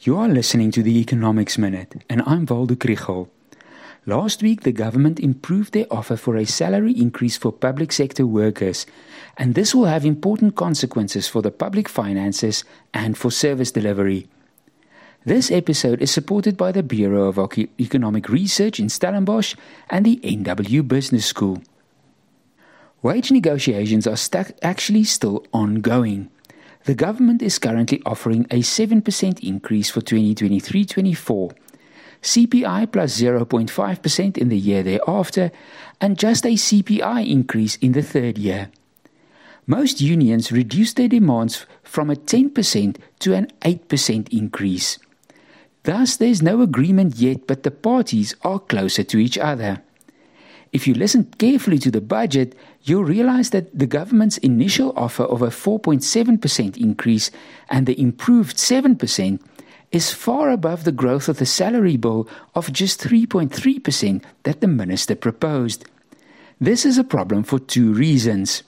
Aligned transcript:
You 0.00 0.16
are 0.16 0.28
listening 0.28 0.70
to 0.72 0.82
the 0.84 0.96
Economics 1.00 1.58
Minute, 1.58 2.04
and 2.08 2.22
I'm 2.24 2.46
Waldo 2.46 2.76
Krugell. 2.76 3.30
Last 4.06 4.44
week, 4.44 4.60
the 4.62 4.70
government 4.70 5.18
improved 5.18 5.72
their 5.72 5.92
offer 5.92 6.14
for 6.14 6.36
a 6.36 6.46
salary 6.46 6.92
increase 6.92 7.36
for 7.36 7.50
public 7.50 7.90
sector 7.90 8.24
workers, 8.24 8.86
and 9.36 9.56
this 9.56 9.74
will 9.74 9.86
have 9.86 10.04
important 10.04 10.54
consequences 10.54 11.26
for 11.26 11.42
the 11.42 11.50
public 11.50 11.88
finances 11.88 12.62
and 12.94 13.18
for 13.18 13.32
service 13.32 13.72
delivery. 13.72 14.28
This 15.24 15.50
episode 15.50 16.00
is 16.00 16.12
supported 16.12 16.56
by 16.56 16.70
the 16.70 16.84
Bureau 16.84 17.24
of 17.24 17.58
Economic 17.80 18.28
Research 18.28 18.78
in 18.78 18.88
Stellenbosch 18.88 19.56
and 19.90 20.06
the 20.06 20.20
NWU 20.22 20.86
Business 20.86 21.26
School. 21.26 21.60
Wage 23.02 23.32
negotiations 23.32 24.06
are 24.06 24.16
st- 24.16 24.56
actually 24.62 25.02
still 25.02 25.44
ongoing. 25.52 26.30
The 26.88 26.94
government 26.94 27.42
is 27.42 27.58
currently 27.58 28.00
offering 28.06 28.46
a 28.50 28.60
7% 28.60 29.46
increase 29.46 29.90
for 29.90 30.00
2023 30.00 30.86
24, 30.86 31.50
CPI 32.22 32.90
plus 32.90 33.20
0.5% 33.20 34.38
in 34.38 34.48
the 34.48 34.56
year 34.56 34.82
thereafter, 34.82 35.52
and 36.00 36.18
just 36.18 36.46
a 36.46 36.54
CPI 36.54 37.30
increase 37.30 37.76
in 37.76 37.92
the 37.92 38.00
third 38.00 38.38
year. 38.38 38.70
Most 39.66 40.00
unions 40.00 40.50
reduced 40.50 40.96
their 40.96 41.08
demands 41.08 41.66
from 41.82 42.08
a 42.08 42.16
10% 42.16 42.96
to 43.18 43.34
an 43.34 43.48
8% 43.60 44.32
increase. 44.32 44.98
Thus, 45.82 46.16
there's 46.16 46.40
no 46.40 46.62
agreement 46.62 47.16
yet, 47.16 47.46
but 47.46 47.64
the 47.64 47.70
parties 47.70 48.34
are 48.44 48.58
closer 48.58 49.04
to 49.04 49.18
each 49.18 49.36
other. 49.36 49.82
If 50.72 50.86
you 50.86 50.94
listen 50.94 51.24
carefully 51.38 51.78
to 51.78 51.90
the 51.90 52.00
budget, 52.00 52.54
you'll 52.82 53.04
realize 53.04 53.50
that 53.50 53.76
the 53.76 53.86
government's 53.86 54.38
initial 54.38 54.92
offer 54.96 55.24
of 55.24 55.40
a 55.42 55.48
4.7% 55.48 56.76
increase 56.76 57.30
and 57.70 57.86
the 57.86 57.98
improved 58.00 58.56
7% 58.56 59.40
is 59.90 60.12
far 60.12 60.50
above 60.50 60.84
the 60.84 60.92
growth 60.92 61.28
of 61.28 61.38
the 61.38 61.46
salary 61.46 61.96
bill 61.96 62.28
of 62.54 62.72
just 62.72 63.00
3.3% 63.00 64.22
that 64.42 64.60
the 64.60 64.66
minister 64.66 65.14
proposed. 65.14 65.86
This 66.60 66.84
is 66.84 66.98
a 66.98 67.04
problem 67.04 67.44
for 67.44 67.58
two 67.58 67.92
reasons. 67.92 68.62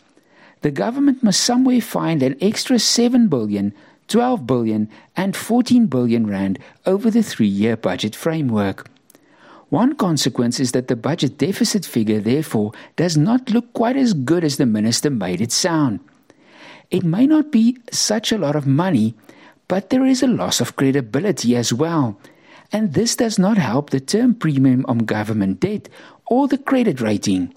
The 0.63 0.71
government 0.71 1.23
must 1.23 1.43
somewhere 1.43 1.81
find 1.81 2.23
an 2.23 2.37
extra 2.41 2.79
7 2.79 3.29
billion, 3.29 3.75
12 4.09 4.47
billion, 4.47 4.89
and 5.17 5.37
14 5.37 5.87
billion 5.87 6.27
rand 6.27 6.59
over 6.87 7.11
the 7.11 7.23
three 7.23 7.47
year 7.47 7.77
budget 7.77 8.15
framework. 8.15 8.89
One 9.71 9.95
consequence 9.95 10.59
is 10.59 10.73
that 10.73 10.89
the 10.89 10.97
budget 10.97 11.39
deficit 11.39 11.87
figure, 11.87 12.21
therefore, 12.21 12.73
does 12.97 13.17
not 13.17 13.51
look 13.51 13.73
quite 13.73 13.97
as 13.97 14.13
good 14.13 14.45
as 14.45 14.57
the 14.57 14.67
minister 14.67 15.11
made 15.11 15.41
it 15.41 15.53
sound. 15.53 16.01
It 16.91 17.05
may 17.05 17.27
not 17.27 17.53
be 17.53 17.79
such 17.93 18.33
a 18.33 18.39
lot 18.39 18.57
of 18.57 18.67
money, 18.67 19.15
but 19.69 19.91
there 19.91 20.05
is 20.05 20.23
a 20.23 20.27
loss 20.27 20.61
of 20.61 20.75
credibility 20.75 21.55
as 21.55 21.73
well. 21.73 22.19
And 22.73 22.95
this 22.95 23.15
does 23.15 23.39
not 23.39 23.59
help 23.59 23.91
the 23.91 24.01
term 24.01 24.35
premium 24.35 24.85
on 24.89 24.99
government 24.99 25.61
debt 25.61 25.89
or 26.27 26.49
the 26.49 26.59
credit 26.59 27.01
rating. 27.01 27.55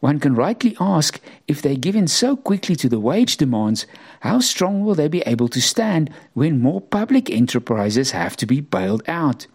One 0.00 0.20
can 0.20 0.34
rightly 0.34 0.76
ask 0.80 1.20
if 1.46 1.60
they 1.60 1.76
give 1.76 1.96
in 1.96 2.08
so 2.08 2.36
quickly 2.36 2.76
to 2.76 2.88
the 2.88 3.00
wage 3.00 3.36
demands, 3.36 3.84
how 4.20 4.40
strong 4.40 4.82
will 4.82 4.94
they 4.94 5.08
be 5.08 5.20
able 5.26 5.48
to 5.48 5.60
stand 5.60 6.08
when 6.32 6.62
more 6.62 6.80
public 6.80 7.28
enterprises 7.28 8.12
have 8.12 8.36
to 8.36 8.46
be 8.46 8.60
bailed 8.62 9.02
out? 9.08 9.46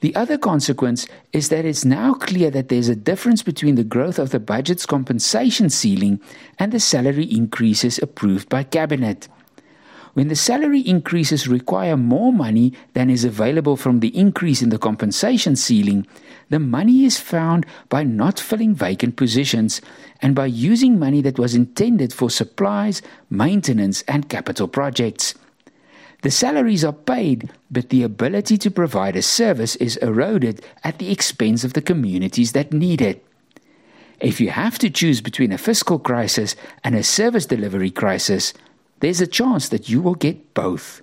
The 0.00 0.14
other 0.16 0.38
consequence 0.38 1.06
is 1.32 1.50
that 1.50 1.66
it's 1.66 1.84
now 1.84 2.14
clear 2.14 2.50
that 2.50 2.68
there's 2.68 2.88
a 2.88 2.96
difference 2.96 3.42
between 3.42 3.74
the 3.74 3.84
growth 3.84 4.18
of 4.18 4.30
the 4.30 4.40
budget's 4.40 4.86
compensation 4.86 5.68
ceiling 5.68 6.20
and 6.58 6.72
the 6.72 6.80
salary 6.80 7.24
increases 7.24 7.98
approved 7.98 8.48
by 8.48 8.62
Cabinet. 8.62 9.28
When 10.14 10.28
the 10.28 10.36
salary 10.36 10.80
increases 10.80 11.46
require 11.46 11.96
more 11.96 12.32
money 12.32 12.72
than 12.94 13.10
is 13.10 13.24
available 13.24 13.76
from 13.76 14.00
the 14.00 14.16
increase 14.16 14.60
in 14.62 14.70
the 14.70 14.78
compensation 14.78 15.54
ceiling, 15.54 16.06
the 16.48 16.58
money 16.58 17.04
is 17.04 17.20
found 17.20 17.64
by 17.88 18.02
not 18.02 18.40
filling 18.40 18.74
vacant 18.74 19.16
positions 19.16 19.80
and 20.20 20.34
by 20.34 20.46
using 20.46 20.98
money 20.98 21.20
that 21.20 21.38
was 21.38 21.54
intended 21.54 22.12
for 22.12 22.28
supplies, 22.28 23.02
maintenance, 23.28 24.02
and 24.08 24.28
capital 24.28 24.66
projects. 24.66 25.34
The 26.22 26.30
salaries 26.30 26.84
are 26.84 26.92
paid, 26.92 27.50
but 27.70 27.88
the 27.88 28.02
ability 28.02 28.58
to 28.58 28.70
provide 28.70 29.16
a 29.16 29.22
service 29.22 29.76
is 29.76 29.96
eroded 29.98 30.62
at 30.84 30.98
the 30.98 31.10
expense 31.10 31.64
of 31.64 31.72
the 31.72 31.82
communities 31.82 32.52
that 32.52 32.72
need 32.72 33.00
it. 33.00 33.24
If 34.20 34.40
you 34.40 34.50
have 34.50 34.78
to 34.80 34.90
choose 34.90 35.22
between 35.22 35.50
a 35.50 35.58
fiscal 35.58 35.98
crisis 35.98 36.54
and 36.84 36.94
a 36.94 37.02
service 37.02 37.46
delivery 37.46 37.90
crisis, 37.90 38.52
there's 39.00 39.22
a 39.22 39.26
chance 39.26 39.70
that 39.70 39.88
you 39.88 40.02
will 40.02 40.14
get 40.14 40.52
both. 40.52 41.00